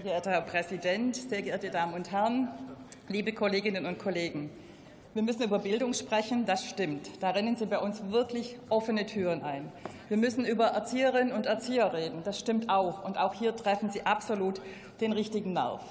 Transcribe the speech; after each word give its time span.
geehrter 0.00 0.30
Herr 0.30 0.40
Präsident, 0.40 1.16
sehr 1.16 1.42
geehrte 1.42 1.68
Damen 1.68 1.92
und 1.92 2.10
Herren, 2.10 2.48
liebe 3.08 3.34
Kolleginnen 3.34 3.84
und 3.84 3.98
Kollegen! 3.98 4.48
Wir 5.12 5.22
müssen 5.22 5.42
über 5.42 5.58
Bildung 5.58 5.92
sprechen, 5.92 6.46
das 6.46 6.66
stimmt. 6.66 7.10
Da 7.20 7.30
rennen 7.30 7.56
Sie 7.56 7.66
bei 7.66 7.78
uns 7.78 8.10
wirklich 8.10 8.56
offene 8.70 9.04
Türen 9.04 9.42
ein. 9.42 9.70
Wir 10.08 10.16
müssen 10.16 10.46
über 10.46 10.68
Erzieherinnen 10.68 11.34
und 11.34 11.44
Erzieher 11.44 11.92
reden, 11.92 12.22
das 12.24 12.38
stimmt 12.38 12.70
auch. 12.70 13.04
Und 13.04 13.18
auch 13.18 13.34
hier 13.34 13.54
treffen 13.54 13.90
Sie 13.90 14.06
absolut 14.06 14.62
den 15.02 15.12
richtigen 15.12 15.52
Nerv. 15.52 15.82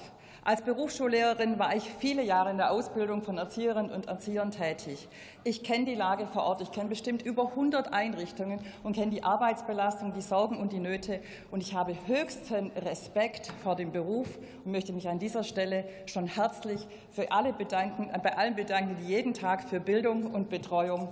Als 0.43 0.63
Berufsschullehrerin 0.63 1.59
war 1.59 1.75
ich 1.75 1.83
viele 1.99 2.23
Jahre 2.23 2.49
in 2.49 2.57
der 2.57 2.71
Ausbildung 2.71 3.21
von 3.21 3.37
Erzieherinnen 3.37 3.91
und 3.91 4.07
Erziehern 4.07 4.49
tätig. 4.49 5.07
Ich 5.43 5.61
kenne 5.61 5.85
die 5.85 5.93
Lage 5.93 6.25
vor 6.25 6.41
Ort. 6.45 6.61
Ich 6.61 6.71
kenne 6.71 6.89
bestimmt 6.89 7.21
über 7.21 7.49
100 7.49 7.93
Einrichtungen 7.93 8.59
und 8.81 8.95
kenne 8.95 9.11
die 9.11 9.23
Arbeitsbelastung, 9.23 10.13
die 10.13 10.21
Sorgen 10.21 10.57
und 10.57 10.71
die 10.71 10.79
Nöte. 10.79 11.19
Und 11.51 11.61
ich 11.61 11.75
habe 11.75 11.95
höchsten 12.07 12.71
Respekt 12.71 13.53
vor 13.61 13.75
dem 13.75 13.91
Beruf 13.91 14.39
und 14.65 14.71
möchte 14.71 14.93
mich 14.93 15.07
an 15.07 15.19
dieser 15.19 15.43
Stelle 15.43 15.85
schon 16.07 16.25
herzlich 16.25 16.87
für 17.11 17.31
alle 17.31 17.53
bedanken, 17.53 18.09
bei 18.23 18.35
allen 18.35 18.55
bedanken, 18.55 18.97
die 18.99 19.09
jeden 19.09 19.35
Tag 19.35 19.69
für 19.69 19.79
Bildung 19.79 20.25
und 20.25 20.49
Betreuung 20.49 21.09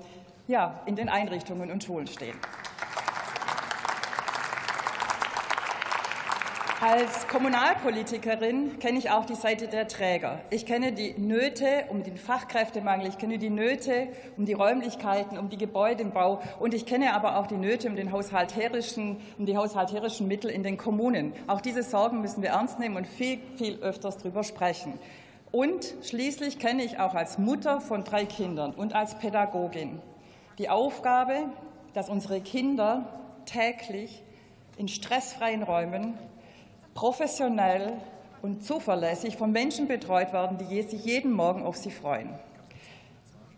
ja, 0.48 0.82
in 0.88 0.96
den 0.96 1.08
Einrichtungen 1.08 1.70
und 1.70 1.84
Schulen 1.84 2.08
stehen. 2.08 2.36
Als 6.82 7.28
Kommunalpolitikerin 7.28 8.80
kenne 8.80 9.00
ich 9.00 9.12
auch 9.12 9.26
die 9.26 9.36
Seite 9.36 9.68
der 9.68 9.90
Träger. 9.90 10.40
Ich 10.50 10.66
kenne 10.66 10.94
die 10.94 11.14
Nöte 11.18 11.84
um 11.90 12.04
den 12.04 12.16
Fachkräftemangel, 12.16 13.10
ich 13.10 13.18
kenne 13.18 13.38
die 13.38 13.50
Nöte 13.50 14.08
um 14.38 14.46
die 14.46 14.54
Räumlichkeiten, 14.54 15.38
um 15.38 15.50
die 15.50 15.58
Gebäudebau 15.58 16.42
und 16.58 16.74
ich 16.74 16.86
kenne 16.86 17.14
aber 17.14 17.36
auch 17.36 17.48
die 17.48 17.58
Nöte 17.58 17.90
um, 17.90 17.98
den 17.98 18.14
haushalterischen, 18.14 19.18
um 19.38 19.46
die 19.46 19.58
haushalterischen 19.58 20.30
Mittel 20.30 20.50
in 20.50 20.64
den 20.64 20.78
Kommunen. 20.78 21.34
Auch 21.48 21.60
diese 21.60 21.84
Sorgen 21.84 22.22
müssen 22.22 22.42
wir 22.42 22.52
ernst 22.52 22.80
nehmen 22.80 22.96
und 22.96 23.08
viel, 23.08 23.40
viel 23.58 23.80
öfters 23.80 24.18
darüber 24.18 24.46
sprechen. 24.46 24.94
Und 25.52 25.96
schließlich 26.04 26.60
kenne 26.60 26.86
ich 26.86 26.98
auch 26.98 27.14
als 27.14 27.38
Mutter 27.38 27.82
von 27.82 28.06
drei 28.06 28.24
Kindern 28.24 28.72
und 28.72 28.96
als 28.96 29.20
Pädagogin 29.20 30.02
die 30.58 30.70
Aufgabe, 30.70 31.50
dass 31.94 32.08
unsere 32.08 32.40
Kinder 32.40 33.20
täglich 33.44 34.24
in 34.78 34.88
stressfreien 34.88 35.64
Räumen 35.64 36.18
professionell 37.00 37.94
und 38.42 38.66
zuverlässig 38.66 39.38
von 39.38 39.54
Menschen 39.54 39.88
betreut 39.88 40.34
werden, 40.34 40.58
die 40.58 40.82
sich 40.82 41.06
jeden 41.06 41.32
Morgen 41.32 41.64
auf 41.64 41.78
sie 41.78 41.92
freuen. 41.92 42.28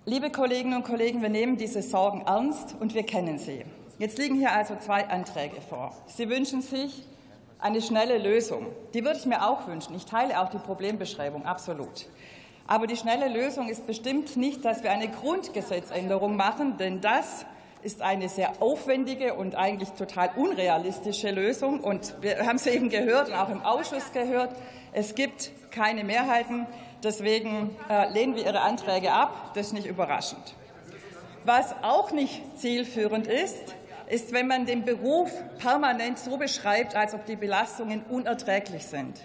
Liebe 0.06 0.30
Kolleginnen 0.30 0.76
und 0.76 0.84
Kollegen, 0.84 1.24
wir 1.24 1.30
nehmen 1.30 1.58
diese 1.58 1.82
Sorgen 1.82 2.22
ernst 2.28 2.76
und 2.80 2.94
wir 2.94 3.02
kennen 3.02 3.40
sie. 3.40 3.66
Jetzt 3.98 4.20
liegen 4.20 4.36
hier 4.36 4.52
also 4.52 4.76
zwei 4.76 5.08
Anträge 5.08 5.60
vor. 5.60 5.92
Sie 6.06 6.30
wünschen 6.30 6.62
sich 6.62 7.04
eine 7.58 7.82
schnelle 7.82 8.20
Lösung. 8.20 8.68
Die 8.94 9.04
würde 9.04 9.18
ich 9.18 9.26
mir 9.26 9.44
auch 9.44 9.66
wünschen. 9.66 9.96
Ich 9.96 10.06
teile 10.06 10.40
auch 10.40 10.50
die 10.50 10.60
Problembeschreibung 10.60 11.44
absolut. 11.44 12.06
Aber 12.68 12.86
die 12.86 12.96
schnelle 12.96 13.28
Lösung 13.28 13.70
ist 13.70 13.88
bestimmt 13.88 14.38
nicht, 14.38 14.64
dass 14.64 14.84
wir 14.84 14.92
eine 14.92 15.08
Grundgesetzänderung 15.08 16.36
machen, 16.36 16.78
denn 16.78 17.02
das 17.02 17.48
ist 17.84 18.02
eine 18.02 18.30
sehr 18.30 18.62
aufwendige 18.62 19.34
und 19.34 19.56
eigentlich 19.56 19.90
total 19.92 20.32
unrealistische 20.36 21.32
Lösung. 21.32 21.80
Und 21.80 22.16
wir 22.22 22.46
haben 22.46 22.58
es 22.58 22.68
eben 22.68 22.90
gehört 22.90 23.30
und 23.30 23.36
auch 23.36 23.50
im 23.50 23.62
Ausschuss 23.62 24.12
gehört, 24.14 24.56
es 24.94 25.16
gibt 25.16 25.52
keine 25.72 26.04
Mehrheiten. 26.04 26.68
Deswegen 27.04 27.76
äh, 27.90 28.12
lehnen 28.12 28.36
wir 28.36 28.46
Ihre 28.46 28.62
Anträge 28.62 29.12
ab. 29.12 29.52
Das 29.56 29.68
ist 29.68 29.74
nicht 29.74 29.88
überraschend. 29.88 30.56
Was 31.44 31.74
auch 31.82 32.12
nicht 32.12 32.42
zielführend 32.60 33.26
ist, 33.26 33.76
ist, 34.08 34.34
wenn 34.34 34.48
man 34.48 34.66
den 34.66 34.84
Beruf 34.84 35.32
permanent 35.58 36.20
so 36.20 36.38
beschreibt, 36.38 36.96
als 36.96 37.14
ob 37.14 37.26
die 37.26 37.38
Belastungen 37.38 38.04
unerträglich 38.10 38.86
sind. 38.86 39.20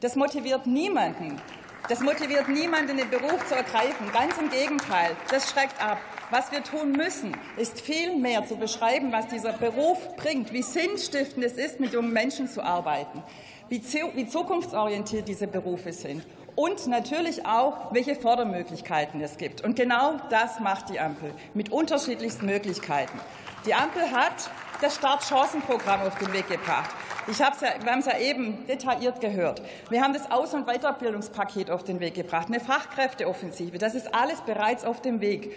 Das 0.00 0.16
motiviert 0.16 0.66
niemanden. 0.66 1.40
Das 1.88 2.00
motiviert 2.00 2.48
niemanden, 2.48 2.96
den 2.96 3.10
Beruf 3.10 3.44
zu 3.46 3.56
ergreifen. 3.56 4.10
Ganz 4.12 4.38
im 4.38 4.50
Gegenteil. 4.50 5.16
Das 5.30 5.50
schreckt 5.50 5.82
ab. 5.82 5.98
Was 6.30 6.52
wir 6.52 6.62
tun 6.62 6.92
müssen, 6.92 7.36
ist 7.56 7.80
viel 7.80 8.16
mehr 8.16 8.46
zu 8.46 8.56
beschreiben, 8.56 9.12
was 9.12 9.26
dieser 9.26 9.52
Beruf 9.52 10.16
bringt, 10.16 10.52
wie 10.52 10.62
sinnstiftend 10.62 11.44
es 11.44 11.54
ist, 11.54 11.80
mit 11.80 11.92
jungen 11.92 12.12
Menschen 12.12 12.48
zu 12.48 12.62
arbeiten, 12.62 13.22
wie 13.68 13.82
zukunftsorientiert 14.26 15.28
diese 15.28 15.46
Berufe 15.46 15.92
sind 15.92 16.24
und 16.54 16.86
natürlich 16.86 17.44
auch, 17.44 17.92
welche 17.92 18.14
Fördermöglichkeiten 18.14 19.20
es 19.20 19.36
gibt. 19.36 19.62
Und 19.62 19.76
genau 19.76 20.14
das 20.30 20.60
macht 20.60 20.88
die 20.88 21.00
Ampel 21.00 21.34
mit 21.52 21.70
unterschiedlichsten 21.70 22.46
Möglichkeiten. 22.46 23.20
Die 23.64 23.74
Ampel 23.74 24.10
hat 24.10 24.50
das 24.80 24.96
Startchancenprogramm 24.96 26.02
auf 26.02 26.18
den 26.18 26.32
Weg 26.32 26.48
gebracht. 26.48 26.90
Ich 27.28 27.38
ja, 27.38 27.52
wir 27.60 27.92
haben 27.92 28.00
es 28.00 28.06
ja 28.06 28.18
eben 28.18 28.66
detailliert 28.66 29.20
gehört. 29.20 29.62
Wir 29.88 30.02
haben 30.02 30.12
das 30.12 30.28
Aus- 30.32 30.52
und 30.54 30.66
Weiterbildungspaket 30.66 31.70
auf 31.70 31.84
den 31.84 32.00
Weg 32.00 32.14
gebracht, 32.14 32.48
eine 32.48 32.58
Fachkräfteoffensive. 32.58 33.78
Das 33.78 33.94
ist 33.94 34.12
alles 34.12 34.40
bereits 34.40 34.84
auf 34.84 35.00
dem 35.00 35.20
Weg. 35.20 35.56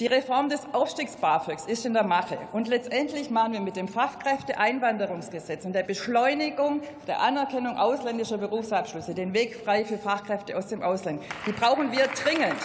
Die 0.00 0.06
Reform 0.06 0.48
des 0.48 0.60
Aufstiegs 0.72 1.16
BAföGs 1.16 1.66
ist 1.66 1.86
in 1.86 1.92
der 1.92 2.02
Mache. 2.02 2.38
Und 2.52 2.66
letztendlich 2.66 3.30
machen 3.30 3.52
wir 3.52 3.60
mit 3.60 3.76
dem 3.76 3.86
Fachkräfteeinwanderungsgesetz 3.86 5.64
und 5.64 5.72
der 5.72 5.84
Beschleunigung 5.84 6.82
der 7.06 7.20
Anerkennung 7.20 7.76
ausländischer 7.76 8.38
Berufsabschlüsse 8.38 9.14
den 9.14 9.32
Weg 9.32 9.54
frei 9.54 9.84
für 9.84 9.98
Fachkräfte 9.98 10.56
aus 10.56 10.66
dem 10.66 10.82
Ausland. 10.82 11.22
Die 11.46 11.52
brauchen 11.52 11.92
wir 11.92 12.08
dringend. 12.08 12.58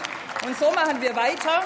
Und 0.45 0.57
so 0.57 0.71
machen 0.71 1.01
wir 1.01 1.15
weiter. 1.15 1.61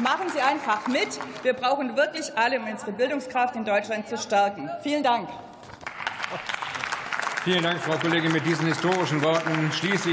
Machen 0.00 0.30
Sie 0.32 0.40
einfach 0.40 0.86
mit. 0.88 1.18
Wir 1.42 1.52
brauchen 1.52 1.96
wirklich 1.96 2.36
alle, 2.36 2.58
um 2.58 2.66
unsere 2.66 2.92
Bildungskraft 2.92 3.56
in 3.56 3.64
Deutschland 3.64 4.08
zu 4.08 4.16
stärken. 4.16 4.70
Vielen 4.82 5.02
Dank. 5.02 5.28
Vielen 7.44 7.62
Dank, 7.62 7.80
Frau 7.80 7.98
Kollegin. 7.98 8.32
Mit 8.32 8.46
diesen 8.46 8.66
historischen 8.66 9.20
Worten 9.20 9.70
schließe 9.72 9.94
ich 9.94 10.10